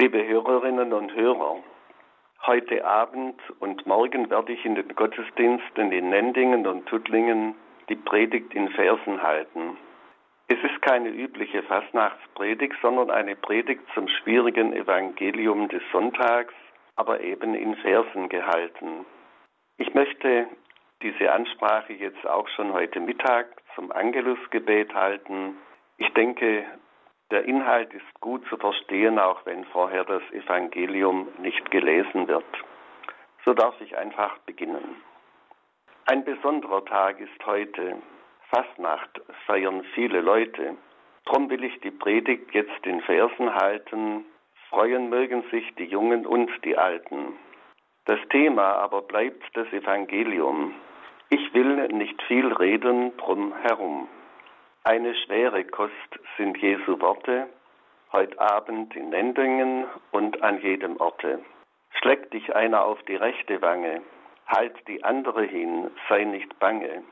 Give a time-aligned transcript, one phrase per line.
[0.00, 1.56] Liebe Hörerinnen und Hörer,
[2.46, 7.54] heute Abend und morgen werde ich in den Gottesdiensten in Nendingen und Tuttlingen
[7.90, 9.76] die Predigt in Versen halten.
[10.48, 16.54] Es ist keine übliche Fastnachtspredigt, sondern eine Predigt zum schwierigen Evangelium des Sonntags,
[16.96, 19.04] aber eben in Versen gehalten.
[19.76, 20.46] Ich möchte
[21.02, 25.58] diese Ansprache jetzt auch schon heute Mittag zum Angelusgebet halten.
[25.98, 26.64] Ich denke,
[27.30, 32.44] der Inhalt ist gut zu verstehen, auch wenn vorher das Evangelium nicht gelesen wird.
[33.44, 34.96] So darf ich einfach beginnen.
[36.06, 37.96] Ein besonderer Tag ist heute.
[38.50, 40.76] Fastnacht feiern viele Leute.
[41.24, 44.24] Drum will ich die Predigt jetzt in Versen halten.
[44.68, 47.36] Freuen mögen sich die Jungen und die Alten.
[48.06, 50.74] Das Thema aber bleibt das Evangelium.
[51.28, 54.08] Ich will nicht viel reden drum herum.
[54.84, 57.48] Eine schwere Kost sind Jesu Worte,
[58.12, 61.40] heut Abend in Nendingen und an jedem Orte.
[61.98, 64.00] Schlägt dich einer auf die rechte Wange,
[64.46, 67.02] halt die andere hin, sei nicht bange.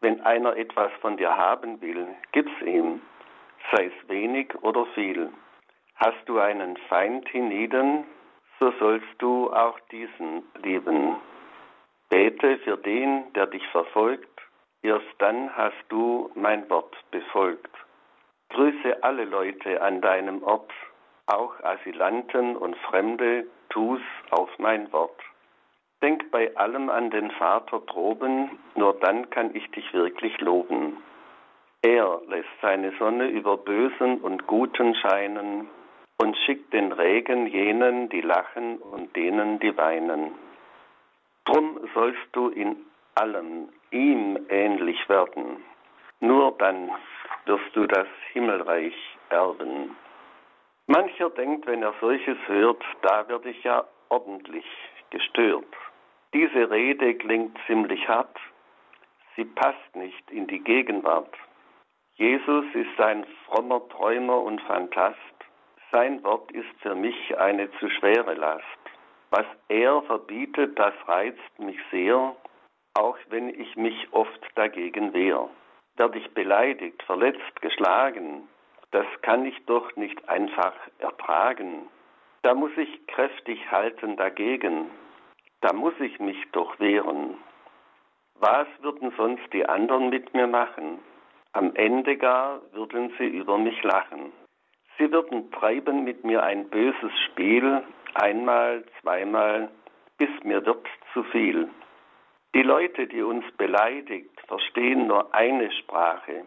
[0.00, 3.02] Wenn einer etwas von dir haben will, gib's ihm,
[3.72, 5.30] sei's wenig oder viel.
[5.96, 8.04] Hast du einen Feind hienieden,
[8.60, 11.16] so sollst du auch diesen lieben.
[12.10, 14.28] Bete für den, der dich verfolgt,
[14.82, 17.70] Erst dann hast du mein Wort befolgt.
[18.50, 20.72] Grüße alle Leute an deinem Ort,
[21.26, 25.18] auch Asylanten und Fremde, tu's auf mein Wort.
[26.02, 30.96] Denk bei allem an den Vater droben, nur dann kann ich dich wirklich loben.
[31.82, 35.68] Er lässt seine Sonne über Bösen und Guten scheinen
[36.20, 40.32] und schickt den Regen jenen, die lachen und denen, die weinen.
[41.44, 42.76] Drum sollst du in
[43.14, 45.62] allem ihm ähnlich werden.
[46.20, 46.90] Nur dann
[47.46, 48.94] wirst du das Himmelreich
[49.30, 49.96] erben.
[50.86, 54.66] Mancher denkt, wenn er solches hört, da werde ich ja ordentlich
[55.10, 55.74] gestört.
[56.34, 58.38] Diese Rede klingt ziemlich hart,
[59.36, 61.34] sie passt nicht in die Gegenwart.
[62.14, 65.18] Jesus ist ein frommer Träumer und Phantast,
[65.90, 68.64] sein Wort ist für mich eine zu schwere Last.
[69.30, 72.34] Was er verbietet, das reizt mich sehr,
[72.94, 75.48] auch wenn ich mich oft dagegen wehre.
[75.96, 78.48] Werde ich beleidigt, verletzt, geschlagen,
[78.90, 81.88] das kann ich doch nicht einfach ertragen.
[82.42, 84.90] Da muss ich kräftig halten dagegen,
[85.60, 87.36] da muss ich mich doch wehren.
[88.34, 90.98] Was würden sonst die anderen mit mir machen?
[91.52, 94.32] Am Ende gar würden sie über mich lachen.
[94.98, 97.82] Sie würden treiben mit mir ein böses Spiel,
[98.14, 99.70] einmal, zweimal,
[100.18, 101.68] bis mir wird zu viel.
[102.54, 106.44] Die Leute, die uns beleidigt, verstehen nur eine Sprache.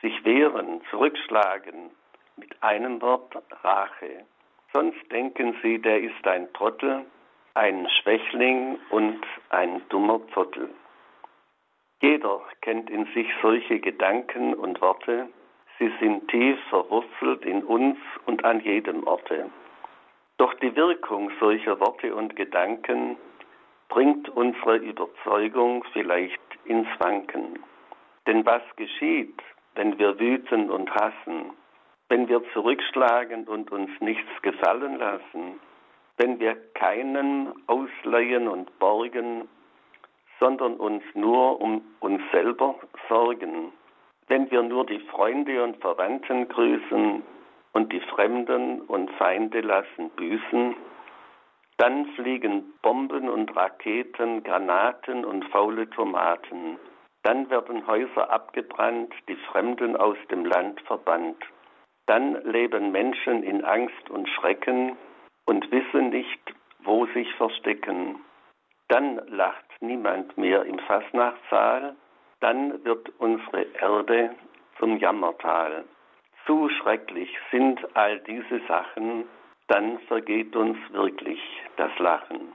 [0.00, 1.90] Sich wehren, zurückschlagen,
[2.36, 4.24] mit einem Wort Rache.
[4.72, 7.04] Sonst denken sie, der ist ein Trottel,
[7.52, 9.20] ein Schwächling und
[9.50, 10.70] ein dummer Zottel.
[12.00, 15.28] Jeder kennt in sich solche Gedanken und Worte,
[15.78, 19.50] sie sind tief verwurzelt in uns und an jedem Orte.
[20.38, 23.16] Doch die Wirkung solcher Worte und Gedanken
[23.92, 27.58] bringt unsere Überzeugung vielleicht ins Wanken.
[28.26, 29.38] Denn was geschieht,
[29.74, 31.50] wenn wir wüten und hassen,
[32.08, 35.60] wenn wir zurückschlagen und uns nichts gefallen lassen,
[36.16, 39.46] wenn wir keinen ausleihen und borgen,
[40.40, 42.76] sondern uns nur um uns selber
[43.10, 43.74] sorgen,
[44.28, 47.22] wenn wir nur die Freunde und Verwandten grüßen
[47.74, 50.76] und die Fremden und Feinde lassen büßen,
[51.82, 56.78] dann fliegen Bomben und Raketen, Granaten und faule Tomaten.
[57.24, 61.42] Dann werden Häuser abgebrannt, die Fremden aus dem Land verbannt.
[62.06, 64.96] Dann leben Menschen in Angst und Schrecken
[65.44, 66.54] und wissen nicht,
[66.84, 68.20] wo sich verstecken.
[68.86, 71.96] Dann lacht niemand mehr im Fassnachtssaal,
[72.38, 74.36] dann wird unsere Erde
[74.78, 75.82] zum Jammertal.
[76.46, 79.24] Zu schrecklich sind all diese Sachen,
[79.72, 81.40] dann vergeht uns wirklich
[81.76, 82.52] das Lachen.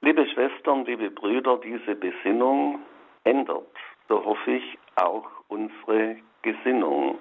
[0.00, 2.80] Liebe Schwestern, liebe Brüder, diese Besinnung
[3.22, 3.76] ändert,
[4.08, 7.18] so hoffe ich, auch unsere Gesinnung.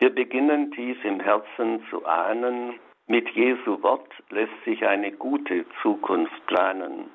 [0.00, 6.46] Wir beginnen tief im Herzen zu ahnen, mit Jesu Wort lässt sich eine gute Zukunft
[6.46, 7.10] planen.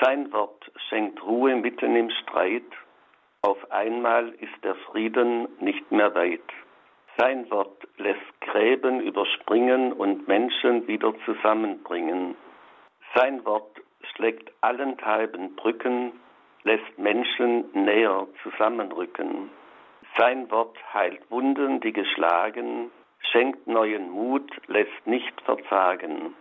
[0.00, 2.70] Sein Wort schenkt Ruhe mitten im Streit,
[3.42, 6.48] auf einmal ist der Frieden nicht mehr weit.
[7.18, 12.34] Sein Wort lässt Gräben überspringen und Menschen wieder zusammenbringen.
[13.14, 13.80] Sein Wort
[14.14, 16.12] schlägt allenthalben Brücken,
[16.64, 19.50] lässt Menschen näher zusammenrücken.
[20.16, 22.90] Sein Wort heilt Wunden, die geschlagen,
[23.30, 26.34] schenkt neuen Mut, lässt nicht verzagen.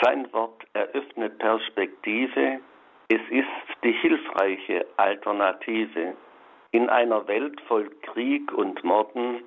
[0.00, 2.60] Sein Wort eröffnet Perspektive,
[3.08, 6.14] es ist die hilfreiche Alternative.
[6.70, 9.42] In einer Welt voll Krieg und Morden,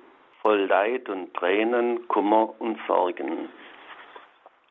[0.48, 3.50] voll Leid und Tränen, Kummer und Sorgen.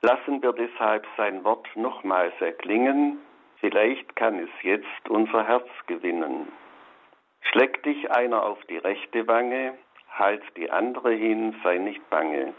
[0.02, 3.20] Lassen wir deshalb sein Wort nochmals erklingen,
[3.58, 6.52] vielleicht kann es jetzt unser Herz gewinnen.
[7.42, 9.78] Schlägt dich einer auf die rechte Wange,
[10.10, 12.56] halt die andere hin, sei nicht bange.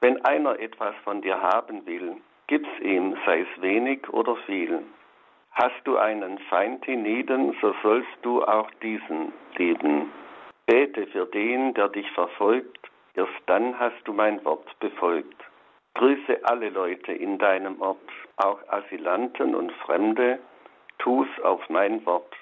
[0.00, 4.84] Wenn einer etwas von dir haben will, gib's ihm, sei es wenig oder viel.
[5.50, 10.12] Hast du einen Feind hienieden, so sollst du auch diesen lieben.
[10.70, 12.78] Bete für den, der dich verfolgt,
[13.16, 15.34] erst dann hast du mein Wort befolgt.
[15.94, 20.38] Grüße alle Leute in deinem Ort, auch Asylanten und Fremde,
[21.00, 22.32] tu's auf mein Wort.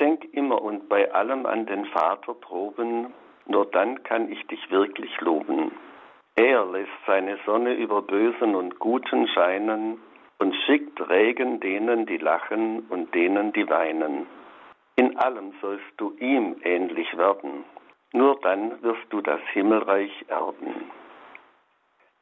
[0.00, 3.12] Denk immer und bei allem an den Vater droben,
[3.44, 5.70] nur dann kann ich dich wirklich loben.
[6.36, 10.00] Er lässt seine Sonne über Bösen und Guten scheinen
[10.38, 14.26] und schickt Regen denen, die lachen und denen, die weinen.
[14.98, 17.64] In allem sollst du ihm ähnlich werden,
[18.12, 20.90] nur dann wirst du das Himmelreich erben.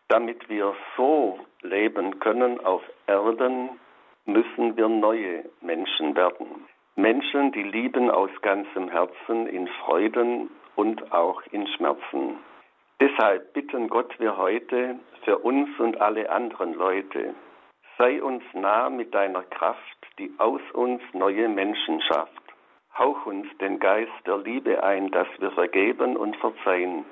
[0.08, 3.70] Damit wir so leben können auf Erden,
[4.26, 6.66] müssen wir neue Menschen werden.
[6.96, 12.36] Menschen, die lieben aus ganzem Herzen in Freuden und auch in Schmerzen.
[13.00, 17.34] Deshalb bitten Gott wir heute für uns und alle anderen Leute,
[17.96, 19.80] sei uns nah mit deiner Kraft,
[20.18, 22.45] die aus uns neue Menschen schafft.
[22.98, 27.04] Hauch uns den Geist der Liebe ein, dass wir vergeben und verzeihen.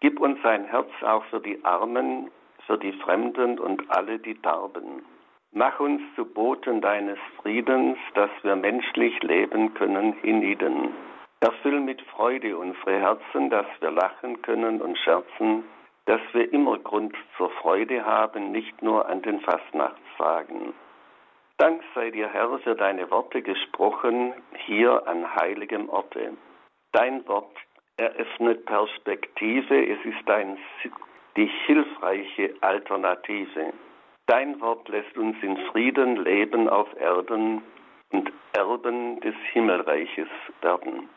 [0.00, 2.30] Gib uns ein Herz auch für die Armen,
[2.66, 5.04] für die Fremden und alle, die darben.
[5.52, 10.94] Mach uns zu Boten deines Friedens, dass wir menschlich leben können hienieden.
[11.40, 15.64] Erfüll mit Freude unsere Herzen, dass wir lachen können und scherzen,
[16.06, 20.72] dass wir immer Grund zur Freude haben, nicht nur an den Fastnachtstagen.
[21.62, 24.34] Dank sei dir, Herr, für deine Worte gesprochen,
[24.66, 26.32] hier an heiligem Orte.
[26.90, 27.56] Dein Wort
[27.96, 30.58] eröffnet Perspektive, es ist ein,
[31.36, 33.72] die hilfreiche Alternative.
[34.26, 37.62] Dein Wort lässt uns in Frieden leben auf Erden
[38.10, 40.28] und Erben des Himmelreiches
[40.62, 41.08] werden.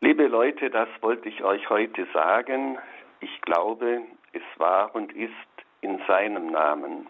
[0.00, 2.76] Liebe Leute, das wollte ich euch heute sagen.
[3.20, 4.02] Ich glaube,
[4.32, 5.30] es war und ist
[5.80, 7.06] in seinem Namen.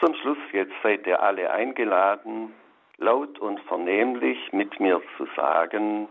[0.00, 2.52] Zum Schluss jetzt seid ihr alle eingeladen,
[2.98, 6.08] laut und vernehmlich mit mir zu sagen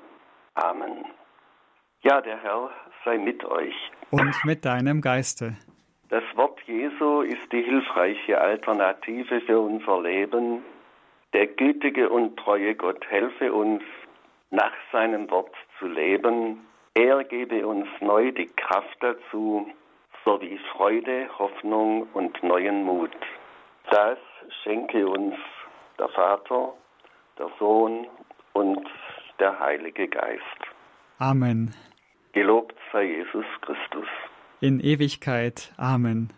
[0.57, 1.05] Amen.
[2.01, 2.71] Ja, der Herr
[3.05, 3.75] sei mit euch.
[4.09, 5.55] Und mit deinem Geiste.
[6.09, 10.63] Das Wort Jesu ist die hilfreiche Alternative für unser Leben.
[11.33, 13.83] Der gütige und treue Gott helfe uns,
[14.49, 16.65] nach seinem Wort zu leben.
[16.95, 19.69] Er gebe uns neu die Kraft dazu,
[20.25, 23.15] sowie Freude, Hoffnung und neuen Mut.
[23.89, 24.17] Das
[24.63, 25.35] schenke uns
[25.97, 26.73] der Vater,
[27.37, 28.07] der Sohn
[28.53, 28.87] und
[29.39, 30.41] der Heilige Geist.
[31.19, 31.73] Amen.
[32.33, 34.07] Gelobt sei Jesus Christus.
[34.59, 35.73] In Ewigkeit.
[35.77, 36.33] Amen.